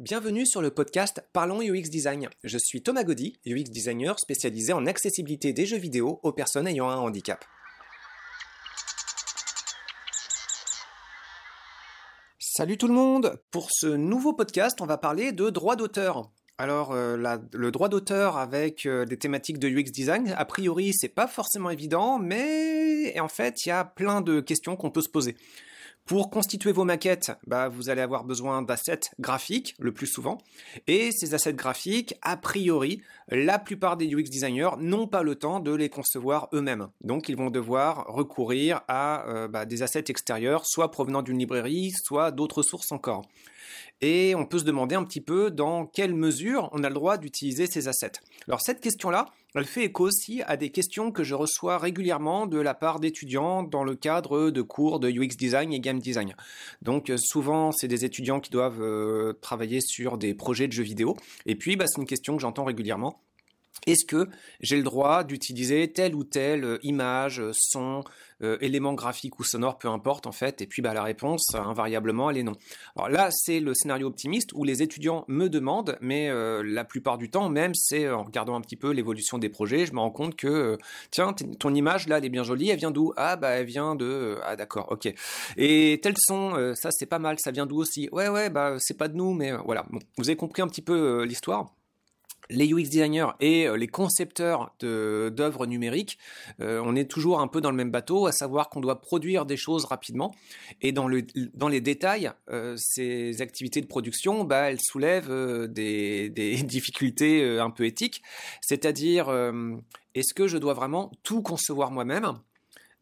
[0.00, 2.30] Bienvenue sur le podcast Parlons UX Design.
[2.42, 6.88] Je suis Thomas Gaudy, UX designer spécialisé en accessibilité des jeux vidéo aux personnes ayant
[6.88, 7.44] un handicap.
[12.38, 16.30] Salut tout le monde Pour ce nouveau podcast, on va parler de droit d'auteur.
[16.56, 17.18] Alors, euh,
[17.52, 21.68] le droit d'auteur avec euh, des thématiques de UX design, a priori, c'est pas forcément
[21.68, 25.36] évident, mais en fait, il y a plein de questions qu'on peut se poser.
[26.06, 30.38] Pour constituer vos maquettes, bah, vous allez avoir besoin d'assets graphiques le plus souvent.
[30.88, 35.60] Et ces assets graphiques, a priori, la plupart des UX designers n'ont pas le temps
[35.60, 36.88] de les concevoir eux-mêmes.
[37.02, 41.92] Donc ils vont devoir recourir à euh, bah, des assets extérieurs, soit provenant d'une librairie,
[41.92, 43.22] soit d'autres sources encore.
[44.00, 47.18] Et on peut se demander un petit peu dans quelle mesure on a le droit
[47.18, 48.12] d'utiliser ces assets.
[48.48, 52.58] Alors cette question-là, elle fait écho aussi à des questions que je reçois régulièrement de
[52.58, 56.34] la part d'étudiants dans le cadre de cours de UX design et game design.
[56.82, 60.82] Donc euh, souvent, c'est des étudiants qui doivent euh, travailler sur des projets de jeux
[60.82, 61.16] vidéo.
[61.46, 63.20] Et puis, bah, c'est une question que j'entends régulièrement.
[63.86, 64.28] Est-ce que
[64.60, 68.02] j'ai le droit d'utiliser telle ou telle euh, image, euh, son,
[68.42, 70.60] euh, élément graphique ou sonore, peu importe en fait?
[70.60, 72.56] Et puis bah, la réponse, invariablement, elle est non.
[72.96, 76.30] Alors là, c'est le scénario optimiste où les étudiants me demandent, mais
[76.62, 79.92] la plupart du temps, même, c'est en regardant un petit peu l'évolution des projets, je
[79.92, 80.78] me rends compte que,
[81.10, 83.12] tiens, ton image là, elle est bien jolie, elle vient d'où?
[83.16, 84.38] Ah bah elle vient de...
[84.44, 85.12] ah d'accord, ok.
[85.56, 88.08] Et tel son, ça c'est pas mal, ça vient d'où aussi?
[88.12, 89.84] Ouais ouais, bah c'est pas de nous, mais voilà.
[89.90, 91.72] Bon, vous avez compris un petit peu l'histoire?
[92.50, 96.18] Les UX designers et euh, les concepteurs d'œuvres numériques,
[96.60, 99.46] euh, on est toujours un peu dans le même bateau, à savoir qu'on doit produire
[99.46, 100.34] des choses rapidement.
[100.82, 101.22] Et dans, le,
[101.54, 107.70] dans les détails, euh, ces activités de production, bah, elles soulèvent des, des, difficultés un
[107.70, 108.22] peu éthiques.
[108.60, 109.30] C'est-à-dire,
[110.14, 112.34] est-ce que je dois vraiment tout concevoir moi-même?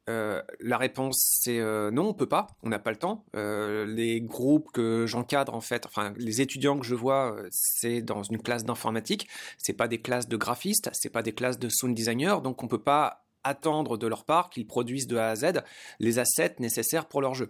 [0.08, 3.24] Euh, la réponse c'est euh, non, on peut pas, on n'a pas le temps.
[3.36, 8.22] Euh, les groupes que j'encadre en fait, enfin les étudiants que je vois, c'est dans
[8.22, 9.28] une classe d'informatique,
[9.58, 12.68] c'est pas des classes de graphistes, c'est pas des classes de sound designers, donc on
[12.68, 15.62] peut pas attendre de leur part qu'ils produisent de A à Z
[16.00, 17.48] les assets nécessaires pour leur jeu.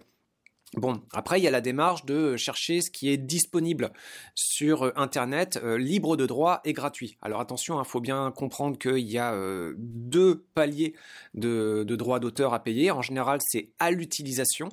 [0.75, 3.91] Bon, après, il y a la démarche de chercher ce qui est disponible
[4.35, 7.17] sur euh, Internet, euh, libre de droit et gratuit.
[7.23, 10.93] Alors attention, il hein, faut bien comprendre qu'il y a euh, deux paliers
[11.33, 12.91] de, de droits d'auteur à payer.
[12.91, 14.69] En général, c'est à l'utilisation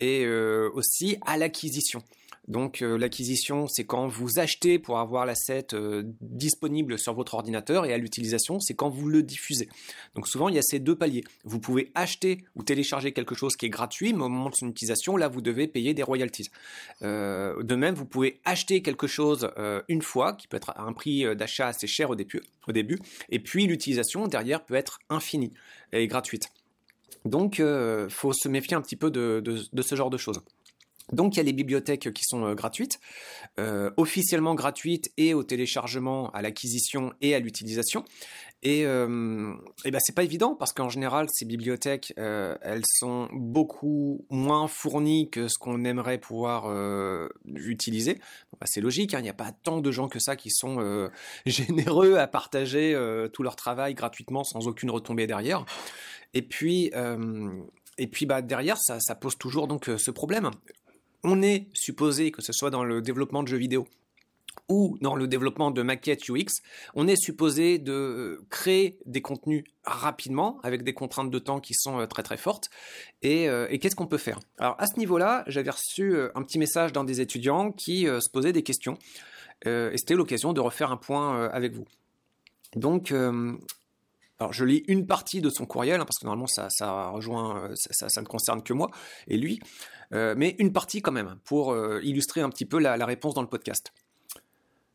[0.00, 0.26] et
[0.74, 2.02] aussi à l'acquisition.
[2.48, 7.86] Donc euh, l'acquisition, c'est quand vous achetez pour avoir l'asset euh, disponible sur votre ordinateur
[7.86, 9.68] et à l'utilisation, c'est quand vous le diffusez.
[10.16, 11.22] Donc souvent, il y a ces deux paliers.
[11.44, 14.68] Vous pouvez acheter ou télécharger quelque chose qui est gratuit, mais au moment de son
[14.68, 16.50] utilisation, là, vous devez payer des royalties.
[17.02, 19.50] Euh, de même, vous pouvez acheter quelque chose
[19.88, 22.98] une fois, qui peut être à un prix d'achat assez cher au début, au début
[23.28, 25.52] et puis l'utilisation derrière peut être infinie
[25.92, 26.48] et gratuite.
[27.24, 30.40] Donc, il faut se méfier un petit peu de ce genre de choses.
[31.12, 32.98] Donc il y a les bibliothèques qui sont euh, gratuites,
[33.60, 38.04] euh, officiellement gratuites et au téléchargement, à l'acquisition et à l'utilisation.
[38.62, 39.52] Et, euh,
[39.84, 44.68] et ben c'est pas évident parce qu'en général ces bibliothèques euh, elles sont beaucoup moins
[44.68, 46.72] fournies que ce qu'on aimerait pouvoir
[47.44, 48.20] utiliser.
[48.60, 51.10] Bah, c'est logique, hein, il n'y a pas tant de gens que ça qui sont
[51.46, 52.96] généreux à partager
[53.32, 55.64] tout leur travail gratuitement sans aucune retombée derrière.
[56.32, 56.90] Et puis
[57.98, 60.50] et puis bah derrière ça, ça pose toujours donc ce problème
[61.24, 63.86] on est supposé, que ce soit dans le développement de jeux vidéo
[64.68, 66.62] ou dans le développement de maquettes UX,
[66.94, 71.74] on est supposé de euh, créer des contenus rapidement avec des contraintes de temps qui
[71.74, 72.68] sont euh, très très fortes.
[73.24, 74.40] Euh, et, qu'est-ce qu'on peut faire?
[74.58, 78.52] Alors à ce niveau-là, j'avais reçu un petit message d'un des étudiants qui se posait
[78.52, 78.98] des questions
[79.64, 81.84] et c'était l'occasion de refaire un point avec vous.
[82.74, 83.14] Donc
[84.42, 87.70] alors je lis une partie de son courriel, hein, parce que normalement ça, ça rejoint,
[87.74, 88.90] ça, ça, ne concerne que moi
[89.28, 89.60] et lui.
[90.12, 93.42] Euh, mais une partie quand même, pour euh, illustrer un petit peu la, réponse dans
[93.42, 93.92] le podcast.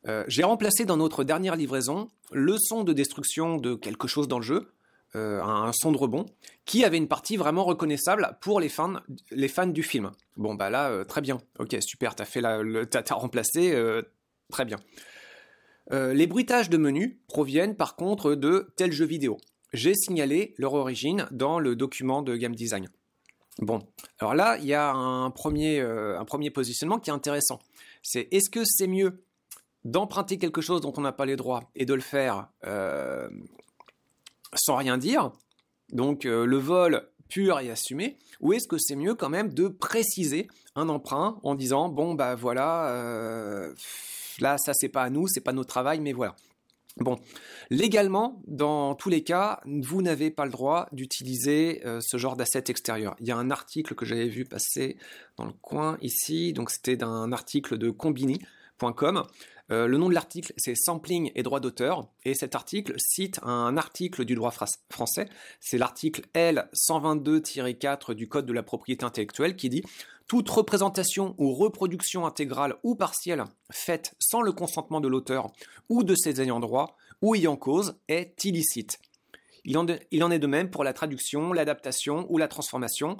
[0.07, 4.39] Euh, j'ai remplacé dans notre dernière livraison le son de destruction de quelque chose dans
[4.39, 4.71] le jeu,
[5.15, 6.27] un, son de rebond,
[6.65, 8.97] qui avait une partie vraiment reconnaissable pour les fans,
[9.31, 10.11] les fans du film.
[10.35, 13.75] Bon bah là, très bien, ok super, t'as fait la, t'as, remplacé,
[14.51, 14.77] très bien.
[15.91, 19.37] Les bruitages de menu proviennent par contre de tel jeu vidéo.
[19.73, 22.89] J'ai signalé leur origine dans le document de game design.
[23.59, 23.81] Bon,
[24.19, 27.59] alors là, il y a un premier, euh, un premier positionnement qui est intéressant.
[28.03, 29.23] C'est est-ce que c'est mieux
[29.83, 33.29] d'emprunter quelque chose dont on n'a pas les droits et de le faire euh,
[34.53, 35.31] sans rien dire,
[35.91, 39.67] donc euh, le vol pur et assumé, ou est-ce que c'est mieux quand même de
[39.67, 43.73] préciser un emprunt en disant bon bah voilà,
[44.41, 46.35] là ça c'est pas à nous, c'est pas notre travail, mais voilà.
[46.99, 47.19] Bon,
[47.69, 52.63] légalement, dans tous les cas, vous n'avez pas le droit d'utiliser euh, ce genre d'asset
[52.69, 53.15] extérieur.
[53.19, 54.97] Il y a un article que j'avais vu passer
[55.37, 58.39] dans le coin ici, donc c'était d'un article de Combini,
[59.71, 62.07] Euh, le nom de l'article, c'est Sampling et droit d'auteur.
[62.23, 64.53] Et cet article cite un article du droit
[64.89, 65.27] français.
[65.59, 69.83] C'est l'article L122-4 du Code de la propriété intellectuelle qui dit
[70.27, 75.51] toute représentation ou reproduction intégrale ou partielle faite sans le consentement de l'auteur
[75.89, 78.99] ou de ses ayants droit ou ayant cause est illicite.
[79.63, 83.17] Il en, est de même pour la traduction, l'adaptation ou la transformation,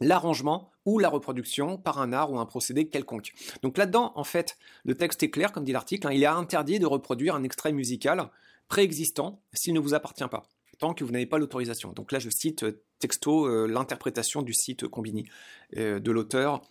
[0.00, 3.32] l'arrangement ou la reproduction par un art ou un procédé quelconque.
[3.62, 6.78] Donc là-dedans, en fait, le texte est clair, comme dit l'article, hein, il est interdit
[6.78, 8.30] de reproduire un extrait musical
[8.68, 10.44] préexistant s'il ne vous appartient pas,
[10.78, 11.92] tant que vous n'avez pas l'autorisation.
[11.92, 15.28] Donc là, je cite euh, texto euh, l'interprétation du site Combini
[15.76, 16.62] euh, de l'auteur,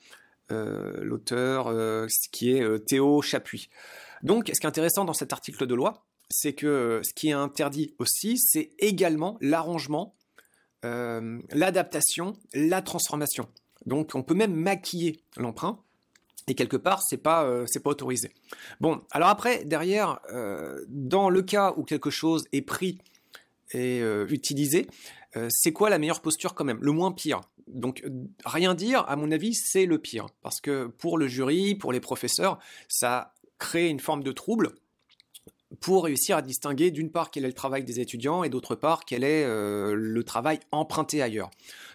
[0.50, 1.74] l'auteur
[2.32, 3.68] qui est Théo Chapuis.
[4.22, 7.34] Donc, ce qui est intéressant dans cet article de loi, c'est que ce qui est
[7.34, 10.16] interdit aussi, c'est également l'arrangement,
[10.84, 13.48] l'adaptation, la transformation.
[13.86, 15.80] Donc, on peut même maquiller l'emprunt.
[16.48, 18.32] Et quelque part, c'est pas c'est pas autorisé.
[18.80, 20.20] Bon, alors après, derrière,
[20.88, 23.00] dans le cas où quelque chose est pris
[23.72, 24.88] et utilisé,
[25.38, 26.80] euh, c'est quoi la meilleure posture quand même?
[26.82, 27.42] Le moins pire.
[27.68, 28.04] Donc
[28.46, 30.28] rien dire, à mon avis, c'est le pire.
[30.42, 34.76] Parce que pour le jury, pour les professeurs, ça crée une forme de trouble
[35.80, 39.06] pour réussir à distinguer d'une part quel est le travail des étudiants et d'autre part
[39.06, 41.50] quel est euh, le travail emprunté ailleurs.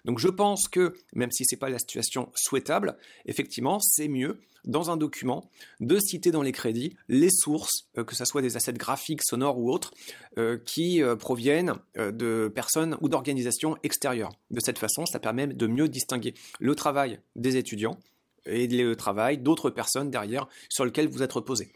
[0.05, 2.97] Donc je pense que, même si ce n'est pas la situation souhaitable,
[3.27, 5.51] effectivement, c'est mieux dans un document
[5.81, 9.59] de citer dans les crédits les sources, euh, que ce soit des assets graphiques, sonores
[9.59, 9.93] ou autres,
[10.39, 14.33] euh, qui proviennent de personnes ou d'organisations extérieures.
[14.51, 17.99] De cette façon, ça permet de mieux distinguer le travail des étudiants
[18.47, 21.73] et le travail d'autres personnes derrière sur lequel vous êtes reposé.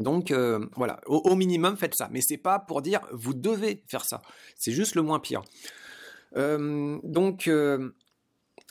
[0.00, 4.04] Donc euh, voilà, au, minimum faites ça, mais c'est pas pour dire vous devez faire
[4.04, 4.22] ça.
[4.56, 5.42] C'est juste le moins pire.
[6.36, 7.90] Euh, donc euh,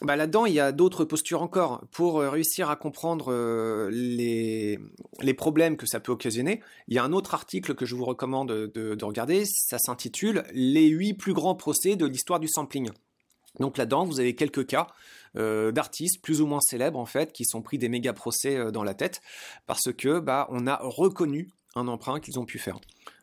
[0.01, 1.83] bah, là-dedans, il y a d'autres postures encore.
[1.91, 3.31] Pour réussir à comprendre
[3.91, 4.79] les,
[5.37, 8.51] problèmes que ça peut occasionner, il y a un autre article que je vous recommande
[8.51, 9.45] de regarder.
[9.45, 12.89] Ça s'intitule Les huit plus grands procès de l'histoire du sampling.
[13.59, 14.87] Donc là-dedans, vous avez quelques cas
[15.35, 18.71] euh, d'artistes plus ou moins célèbres en fait qui sont pris des méga procès euh,
[18.71, 19.21] dans la tête
[19.67, 22.79] parce que bah on a reconnu un emprunt qu'ils ont pu faire.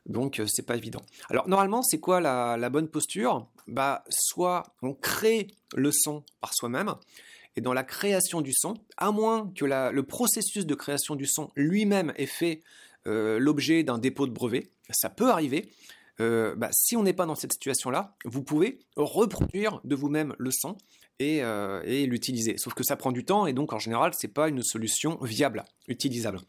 [0.06, 1.02] Donc euh, c'est pas évident.
[1.30, 3.48] Alors normalement c'est quoi la, bonne posture?
[3.66, 6.94] Bah soit on crée le son par soi-même
[7.56, 11.50] et dans la création du son, à moins que le processus de création du son
[11.56, 12.62] lui-même ait fait
[13.06, 15.70] l'objet d'un dépôt de brevet, ça peut arriver.
[16.18, 20.76] Bah, si on n'est pas dans cette situation-là, vous pouvez reproduire de vous-même le son
[21.22, 22.58] euh, et, l'utiliser.
[22.58, 25.18] Sauf que ça prend du temps et donc en général, ce n'est pas une solution
[25.22, 26.40] viable, utilisable.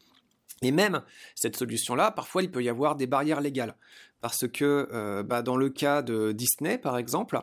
[0.60, 1.02] Et même
[1.34, 3.76] cette solution-là, parfois il peut y avoir des barrières légales.
[4.20, 7.40] Parce que euh, bah, dans le cas de Disney, par exemple,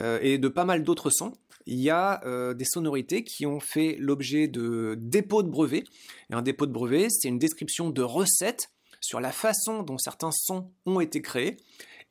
[0.00, 1.32] euh, et de pas mal d'autres sons,
[1.66, 2.20] il y a
[2.52, 5.84] des sonorités qui ont fait l'objet de dépôts de brevets.
[6.28, 8.68] Et un dépôt de brevet, c'est une description de recettes
[9.00, 11.56] sur la façon dont certains sons ont été créés.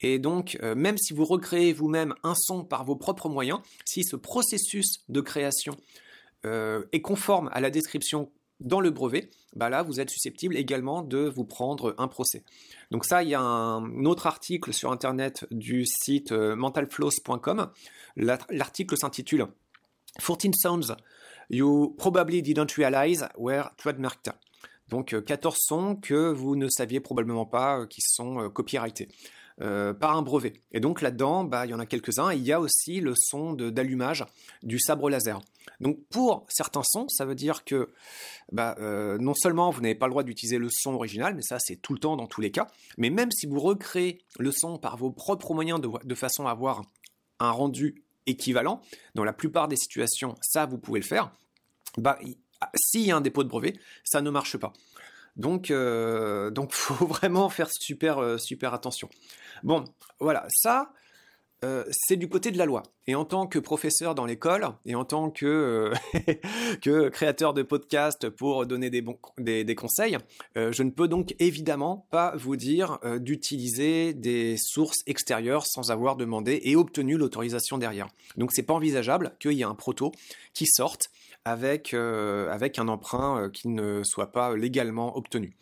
[0.01, 4.03] Et donc, euh, même si vous recréez vous-même un son par vos propres moyens, si
[4.03, 5.75] ce processus de création
[6.45, 11.01] euh, est conforme à la description dans le brevet, bah là, vous êtes susceptible également
[11.01, 12.43] de vous prendre un procès.
[12.91, 17.69] Donc ça, il y a un autre article sur Internet du site euh, mentalflows.com.
[18.15, 19.47] L'article s'intitule
[20.19, 20.95] 14 Sounds
[21.49, 24.33] You Probably Didn't Realize Were Trademarked.
[24.89, 29.07] Donc 14 sons que vous ne saviez probablement pas qui sont copyrightés.
[29.61, 30.53] Euh, par un brevet.
[30.71, 32.33] Et donc là-dedans, bah, il y en a quelques-uns.
[32.33, 34.25] Il y a aussi le son d'allumage
[34.63, 35.39] du sabre laser.
[35.79, 37.89] Donc pour certains sons, ça veut dire que
[38.51, 41.57] bah, euh, non seulement vous n'avez pas le droit d'utiliser le son original, mais ça
[41.59, 42.67] c'est tout le temps dans tous les cas,
[42.97, 46.83] mais même si vous recréez le son par vos propres moyens de, façon à avoir
[47.39, 48.81] un rendu équivalent,
[49.13, 51.31] dans la plupart des situations, ça vous pouvez le faire,
[51.97, 52.17] bah,
[52.75, 54.73] s'il y a un dépôt de brevet, ça ne marche pas.
[55.35, 59.09] Donc, euh, donc faut vraiment faire super, euh, super attention.
[59.63, 59.83] Bon,
[60.19, 60.93] voilà, ça,
[61.63, 62.83] euh, c'est du côté de la loi.
[63.07, 65.91] Et en tant que professeur dans l'école, et en tant que,
[66.81, 69.03] que créateur de podcast pour donner des,
[69.37, 70.17] des, conseils,
[70.55, 76.61] je ne peux donc évidemment pas vous dire d'utiliser des sources extérieures sans avoir demandé
[76.63, 78.07] et obtenu l'autorisation derrière.
[78.37, 80.13] Donc c'est pas envisageable qu'il y ait un proto
[80.53, 81.09] qui sorte
[81.45, 85.55] avec, euh, avec un emprunt euh, qui ne soit pas légalement obtenu.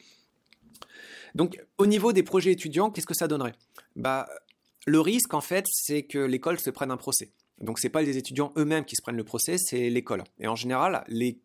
[1.35, 3.55] Donc au niveau des projets étudiants, qu'est-ce que ça donnerait?
[3.95, 4.27] Bah,
[4.85, 7.31] Le risque en fait, c'est que l'école se prenne un procès.
[7.59, 10.23] Donc ce n'est pas les étudiants eux-mêmes qui se prennent le procès, c'est l'école.
[10.39, 11.39] Et en général, les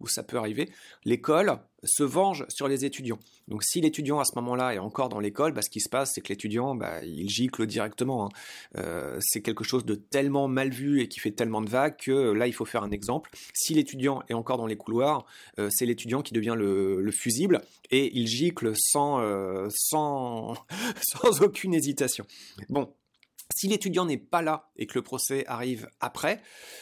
[0.00, 0.70] où ça peut arriver,
[1.04, 3.18] l'école se venge sur les étudiants.
[3.48, 6.12] Donc si l'étudiant à ce moment-là est encore dans l'école, bah, ce qui se passe,
[6.14, 8.26] c'est que l'étudiant, bah, il gicle directement.
[8.26, 8.28] Hein.
[8.76, 12.10] Euh, c'est quelque chose de tellement mal vu et qui fait tellement de vagues que
[12.10, 13.30] euh, là, il faut faire un exemple.
[13.54, 15.24] Si l'étudiant est encore dans les couloirs,
[15.58, 17.60] euh, c'est l'étudiant qui devient le, le, fusible
[17.90, 19.20] et il gicle sans,
[19.68, 20.54] sans,
[21.02, 22.24] sans aucune hésitation.
[22.68, 22.92] Bon,
[23.54, 26.40] si l'étudiant n'est pas là et que le procès arrive après,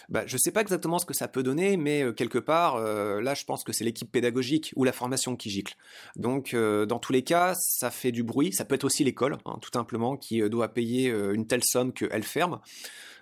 [0.09, 2.77] bah, je ne sais pas exactement ce que ça peut donner, mais euh, quelque part,
[2.77, 5.77] euh, là, je pense que c'est l'équipe pédagogique ou la formation qui gicle.
[6.17, 8.53] Donc, euh, dans tous les cas, ça fait du bruit.
[8.53, 12.23] Ça peut être aussi l'école, hein, tout simplement, qui doit payer une telle somme qu'elle
[12.23, 12.61] ferme.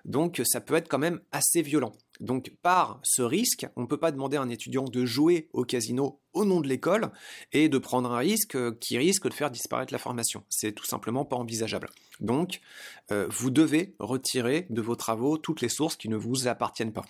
[0.05, 1.93] Donc, ça peut être quand même assez violent.
[2.21, 5.65] Donc par ce risque, on ne peut pas demander à un étudiant de jouer au
[5.65, 7.11] casino au nom de l'école
[7.53, 10.45] et de prendre un risque qui risque de faire disparaître la formation.
[10.49, 11.91] C'est tout simplement pas envisageable.
[12.21, 12.61] Donc
[13.11, 17.05] euh, vous devez retirer de vos travaux toutes les sources qui ne vous appartiennent pas.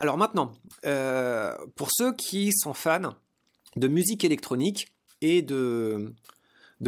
[0.00, 0.52] Alors maintenant,
[0.86, 3.14] euh, pour ceux qui sont fans
[3.76, 6.14] de musique électronique et de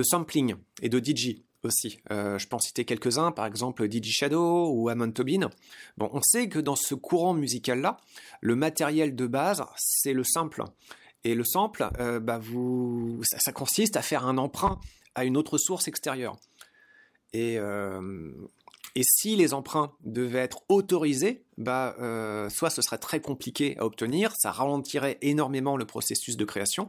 [0.03, 2.01] sampling et de DJ, aussi.
[2.11, 5.51] Euh, je peux en citer quelques-uns, par exemple DJ Shadow ou Amon Tobin.
[5.97, 7.99] Bon, on sait que dans ce courant musical-là,
[8.41, 10.65] le matériel de base, c'est le sample.
[11.25, 12.41] Et le sample, euh, bah
[13.23, 14.81] ça, consiste à faire un emprunt
[15.15, 16.37] à une autre source extérieure.
[17.33, 18.33] Et, euh,
[18.95, 21.95] et si les emprunts devaient être autorisés, bah,
[22.49, 26.87] soit ce serait très compliqué à obtenir, ça ralentirait énormément le processus de création,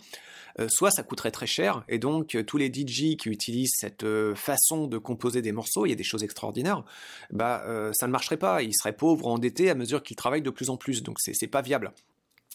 [0.59, 4.03] euh, soit ça coûterait très cher, et donc euh, tous les DJ qui utilisent cette
[4.03, 6.83] euh, façon de composer des morceaux, il y a des choses extraordinaires,
[7.31, 10.69] bah ça ne marcherait pas, ils seraient pauvres, endettés à mesure qu'ils travaillent de plus
[10.69, 11.93] en plus, donc c'est pas viable.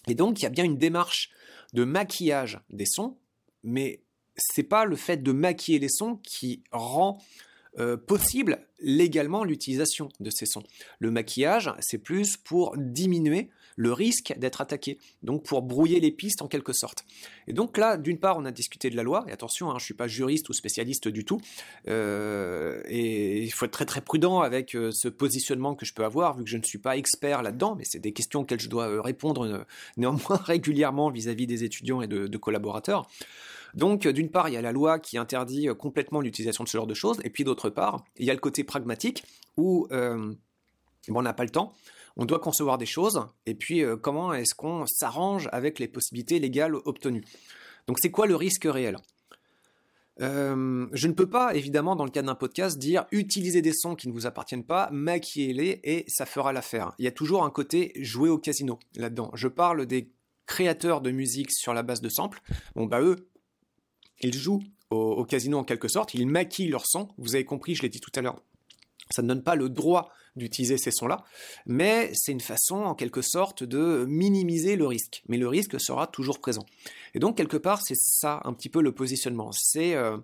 [0.09, 1.31] Et donc il y a bien une démarche
[1.73, 3.17] de maquillage des sons,
[3.63, 4.03] mais
[4.37, 7.19] c'est pas le fait de maquiller les sons qui rend
[8.07, 10.63] possible légalement l'utilisation de ces sons.
[10.99, 16.43] Le maquillage, c'est plus pour diminuer le risque d'être attaqué, donc pour brouiller les pistes
[16.43, 17.05] en quelque sorte.
[17.47, 19.83] Et donc là, d'une part, on a discuté de la loi, et attention, hein, je
[19.83, 21.41] ne suis pas juriste ou spécialiste du tout,
[21.89, 26.05] euh, et il faut être très très prudent avec euh, ce positionnement que je peux
[26.05, 28.71] avoir, vu que je ne suis pas expert là-dedans, mais c'est des questions auxquelles je
[28.71, 29.67] dois euh, répondre
[29.99, 33.07] néanmoins régulièrement vis-à-vis des étudiants et de, collaborateurs.
[33.75, 36.87] Donc, d'une part, il y a la loi qui interdit complètement l'utilisation de ce genre
[36.87, 39.25] de choses, et puis d'autre part, il y a le côté pragmatique
[39.57, 41.73] où on n'a pas le temps
[42.17, 46.39] on doit concevoir des choses, et puis euh, comment est-ce qu'on s'arrange avec les possibilités
[46.39, 47.25] légales obtenues?
[47.87, 48.97] Donc c'est quoi le risque réel?
[50.23, 53.95] Euh, je ne peux pas, évidemment, dans le cadre d'un podcast, dire utilisez des sons
[53.95, 56.95] qui ne vous appartiennent pas, maquillez-les et ça fera l'affaire.
[56.99, 59.31] Il y a toujours un côté jouer au casino là-dedans.
[59.35, 60.11] Je parle des
[60.47, 62.41] créateurs de musique sur la base de samples.
[62.75, 63.29] Bon, bah eux,
[64.21, 67.09] ils jouent au, au casino en quelque sorte, ils maquillent leurs sons.
[67.19, 68.41] Vous avez compris, je l'ai dit tout à l'heure.
[69.11, 71.25] Ça ne donne pas le droit d'utiliser ces sons-là,
[71.65, 75.23] mais c'est une façon en quelque sorte de minimiser le risque.
[75.29, 76.67] Mais le risque sera toujours présent.
[77.15, 79.51] Et donc quelque part, c'est ça un petit peu le positionnement.
[79.53, 80.19] C'est euh,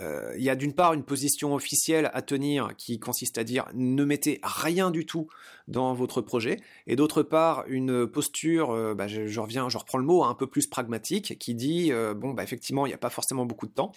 [0.00, 4.04] il y a d'une part une position officielle à tenir qui consiste à dire ne
[4.04, 5.28] mettez rien du tout
[5.68, 10.04] dans votre projet, et d'autre part une posture, euh, bah, je, reviens, je reprends le
[10.04, 13.46] mot, un peu plus pragmatique, qui dit bon bah effectivement il n'y a pas forcément
[13.46, 13.92] beaucoup de temps.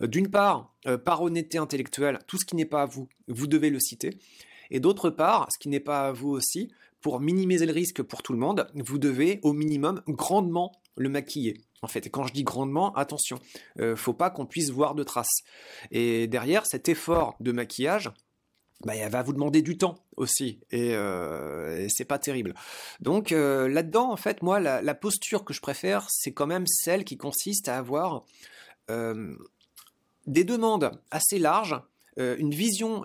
[0.00, 3.80] d'une part, par honnêteté intellectuelle, tout ce qui n'est pas à vous, vous devez le
[3.80, 4.18] citer.
[4.70, 8.22] Et d'autre part, ce qui n'est pas à vous aussi, pour minimiser le risque pour
[8.22, 11.60] tout le monde, vous devez au minimum grandement le maquiller.
[11.82, 13.38] En fait, et quand je dis grandement, attention,
[13.78, 15.42] euh, faut pas qu'on puisse voir de traces.
[15.90, 18.10] Et derrière cet effort de maquillage,
[18.84, 22.54] bah, elle va vous demander du temps aussi, et, euh, c'est pas terrible.
[23.00, 26.66] Donc euh, là-dedans, en fait, moi, la, la, posture que je préfère, c'est quand même
[26.66, 28.24] celle qui consiste à avoir
[28.90, 29.34] euh,
[30.26, 31.80] des demandes assez larges,
[32.16, 33.04] une vision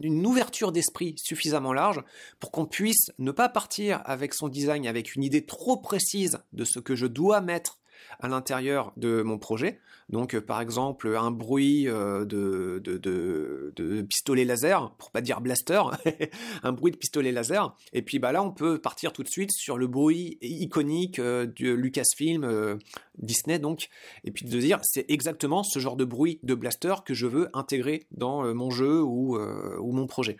[0.00, 2.02] une ouverture d'esprit suffisamment large
[2.38, 6.64] pour qu'on puisse ne pas partir avec son design avec une idée trop précise de
[6.64, 7.79] ce que je dois mettre
[8.18, 9.80] à l'intérieur de mon projet.
[10.10, 15.82] Donc, euh, par exemple, un bruit euh, de, de, pistolet laser, pour pas dire blaster,
[16.62, 17.76] un bruit de pistolet laser.
[17.92, 21.46] Et puis, bah là, on peut partir tout de suite sur le bruit iconique euh,
[21.46, 22.78] de Lucasfilm,
[23.18, 23.88] Disney, donc.
[24.24, 27.48] Et puis de dire, c'est exactement ce genre de bruit de blaster que je veux
[27.54, 30.36] intégrer dans mon jeu ou, ou mon projet.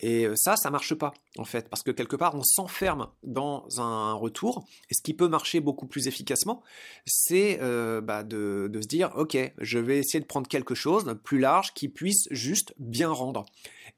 [0.00, 3.66] Et euh, ça, ça marche pas, en fait, parce que quelque part, on s'enferme dans
[3.78, 4.64] un retour.
[4.90, 6.62] Et ce qui peut marcher beaucoup plus efficacement,
[7.06, 11.12] c'est euh, bah, de, se dire, ok, je vais essayer de prendre quelque chose de
[11.12, 13.44] plus large qui puisse juste bien rendre.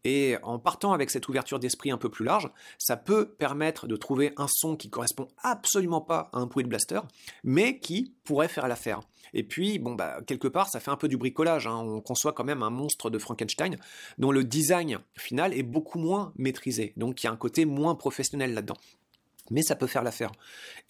[0.04, 3.97] Et en partant avec cette ouverture d'esprit un peu plus large, ça peut permettre de
[3.97, 7.00] trouver un son qui correspond absolument pas à un bruit de blaster,
[7.44, 9.00] mais qui pourrait faire l'affaire.
[9.35, 11.66] Et puis, bon, bah, quelque part, ça fait un peu du bricolage.
[11.66, 11.76] Hein.
[11.76, 13.76] On conçoit quand même un monstre de Frankenstein
[14.18, 16.92] dont le design final est beaucoup moins maîtrisé.
[16.97, 18.76] Donc, il y a un côté moins professionnel là-dedans.
[19.50, 20.32] Mais ça peut faire l'affaire.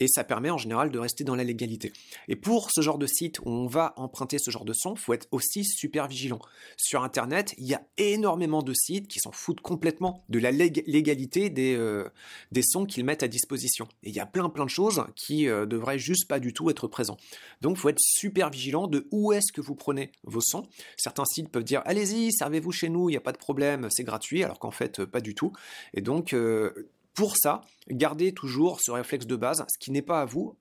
[0.00, 1.92] Et ça permet en général de rester dans la légalité.
[2.28, 5.12] Et pour ce genre de site où on va emprunter ce genre de son, faut
[5.14, 6.40] être aussi super vigilant.
[6.76, 11.50] Sur Internet, il y a énormément de sites qui s'en foutent complètement de la légalité
[11.50, 12.08] des, euh,
[12.50, 13.88] des sons qu'ils mettent à disposition.
[14.02, 16.70] Et il y a plein plein de choses qui euh, devraient juste pas du tout
[16.70, 17.16] être présents.
[17.60, 20.66] Donc faut être super vigilant de où est-ce que vous prenez vos sons.
[20.96, 24.04] Certains sites peuvent dire allez-y, servez-vous chez nous, il n'y a pas de problème, c'est
[24.04, 25.52] gratuit, alors qu'en fait pas du tout.
[25.94, 30.20] Et donc euh, pour ça, gardez toujours ce réflexe de base, ce qui n'est pas
[30.20, 30.56] à vous,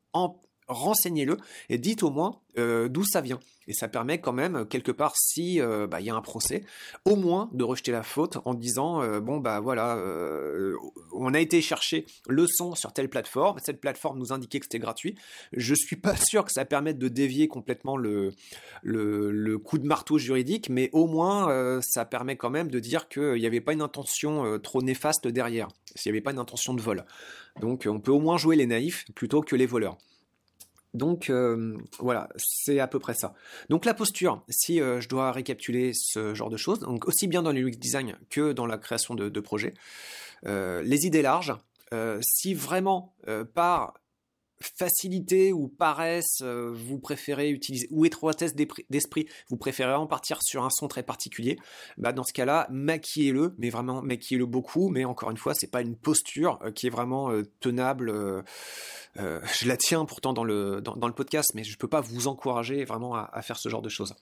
[0.71, 1.37] renseignez-le
[1.69, 3.39] et dites au moins euh, d'où ça vient.
[3.67, 6.65] Et ça permet quand même, quelque part, si euh, bah, y a un procès,
[7.05, 9.97] au moins de rejeter la faute en disant euh, bon bah voilà,
[11.13, 14.79] on a été chercher le son sur telle plateforme, cette plateforme nous indiquait que c'était
[14.79, 15.15] gratuit.
[15.53, 18.31] Je suis pas sûr que ça permette de dévier complètement le,
[18.83, 23.35] le, coup de marteau juridique, mais au moins ça permet quand même de dire qu'il
[23.35, 26.81] n'y avait pas une intention trop néfaste derrière, s'il n'y avait pas une intention de
[26.81, 27.05] vol.
[27.61, 29.97] Donc on peut au moins jouer les naïfs plutôt que les voleurs.
[30.93, 33.33] Donc euh, voilà, c'est à peu près ça.
[33.69, 37.41] Donc la posture, si euh, je dois récapituler ce genre de choses, donc aussi bien
[37.41, 39.73] dans l'UX design que dans la création de, projets,
[40.45, 41.53] euh, les idées larges,
[42.21, 43.13] si vraiment
[43.53, 43.95] par
[44.61, 50.69] facilité ou paresse, vous préférez utiliser, ou étroitesse d'esprit, vous préférez en partir sur un
[50.69, 51.57] son très particulier,
[51.97, 55.81] bah dans ce cas-là, maquillez-le, mais vraiment maquillez-le beaucoup, mais encore une fois, c'est pas
[55.81, 58.43] une posture qui est vraiment tenable
[59.19, 62.27] euh, je la tiens pourtant dans le, dans, le podcast, mais je peux pas vous
[62.27, 64.15] encourager vraiment à, faire ce genre de choses.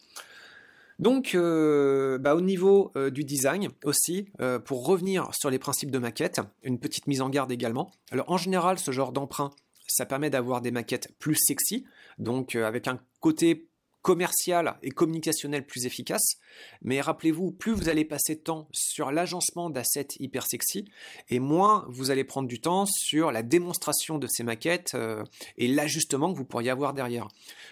[0.97, 4.29] Donc, euh, bah, au niveau euh, du design aussi,
[4.65, 7.91] pour revenir sur les principes de maquette, une petite mise en garde également.
[8.11, 9.51] Alors, en général, ce genre d'emprunt,
[9.91, 11.85] ça permet d'avoir des maquettes plus sexy,
[12.17, 13.69] donc avec un côté
[14.01, 16.35] commercial et communicationnel plus efficace.
[16.81, 20.85] Mais rappelez-vous, plus vous allez passer de temps sur l'agencement d'assets hyper sexy,
[21.29, 25.23] et moins vous allez prendre du temps sur la démonstration de ces maquettes euh,
[25.57, 27.27] et l'ajustement que vous pourriez avoir derrière.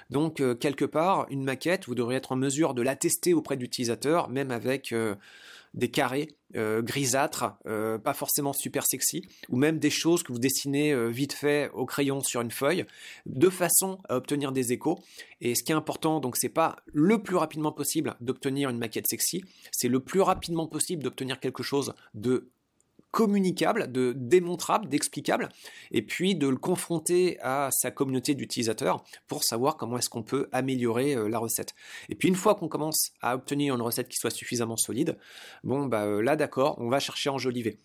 [0.09, 3.55] Donc, euh, quelque part, une maquette, vous devriez être en mesure de la tester auprès
[3.55, 5.15] de l'utilisateur, même avec euh,
[5.77, 10.39] des carrés euh, grisâtres, euh, pas forcément super sexy, ou même des choses que vous
[10.39, 12.85] dessinez euh, vite fait au crayon sur une feuille,
[13.25, 14.97] de façon à obtenir des échos.
[15.39, 19.07] Et ce qui est important, donc, c'est pas le plus rapidement possible d'obtenir une maquette
[19.07, 22.49] sexy, c'est le plus rapidement possible d'obtenir quelque chose de
[23.11, 25.49] communicable, de démontrable, d'explicable,
[25.91, 30.49] et puis de le confronter à sa communauté d'utilisateurs pour savoir comment est-ce qu'on peut
[30.51, 31.73] améliorer euh, la recette.
[32.09, 35.17] Et puis une fois qu'on commence à obtenir une recette qui soit suffisamment solide,
[35.63, 37.77] bon bah euh, là d'accord, on va chercher à enjoliver.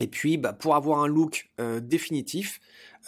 [0.00, 2.60] Et puis, bah, pour avoir un look euh, définitif,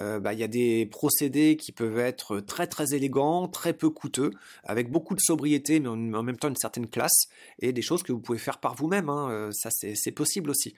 [0.02, 3.88] euh, bah, il y a des procédés qui peuvent être très très élégants, très peu
[3.88, 4.30] coûteux,
[4.62, 7.28] avec beaucoup de sobriété, mais en, même temps une certaine classe,
[7.60, 9.08] et des choses que vous pouvez faire par vous-même.
[9.08, 10.74] Hein, euh, ça, c'est possible aussi.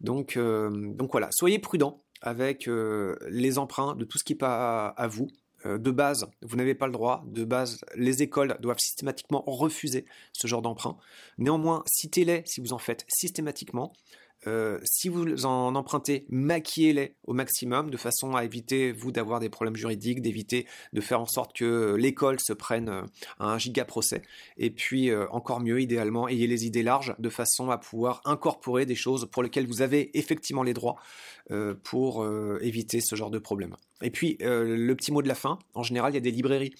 [0.00, 2.68] Donc, donc voilà, soyez prudents avec
[3.28, 5.28] les emprunts de tout ce qui n'est pas à, vous
[5.64, 7.24] de base, vous n'avez pas le droit.
[7.26, 10.96] De base, les écoles doivent systématiquement refuser ce genre d'emprunt.
[11.38, 13.92] Néanmoins, citez-les si vous en faites systématiquement.
[14.46, 19.48] Euh, si vous en empruntez, maquillez-les au maximum de façon à éviter, vous, d'avoir des
[19.48, 23.02] problèmes juridiques, d'éviter de faire en sorte que l'école se prenne euh,
[23.38, 24.22] un giga procès.
[24.56, 28.86] Et puis, euh, encore mieux, idéalement, ayez les idées larges de façon à pouvoir incorporer
[28.86, 30.96] des choses pour lesquelles vous avez effectivement les droits
[31.84, 32.26] pour
[32.60, 33.76] éviter ce genre de problème.
[34.02, 36.74] Et puis, le petit mot de la fin, en général, il y a des librairies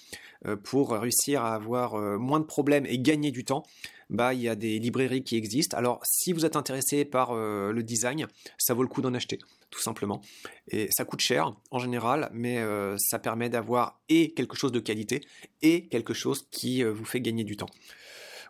[0.65, 3.63] pour réussir à avoir moins de problèmes et gagner du temps
[4.11, 5.77] bah il y a des librairies qui existent.
[5.77, 8.27] Alors si vous êtes intéressé par euh, le design,
[8.59, 9.39] ça vaut le coup d'en acheter,
[9.71, 10.21] tout simplement.
[10.69, 14.81] Et ça coûte cher en général, mais euh, ça permet d'avoir et quelque chose de
[14.81, 15.21] qualité
[15.63, 17.71] et quelque chose qui euh, vous fait gagner du temps.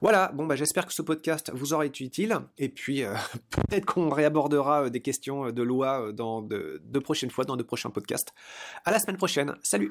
[0.03, 3.03] Voilà, bon bah j'espère que ce podcast vous aura été utile et puis
[3.51, 7.89] peut-être qu'on réabordera des questions de loi dans de, de prochaines fois dans de prochains
[7.89, 8.35] podcasts.
[8.85, 9.55] À la semaine prochaine.
[9.63, 9.91] Salut.